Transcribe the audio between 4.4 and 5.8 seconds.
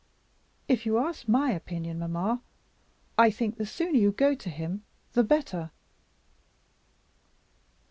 him the better."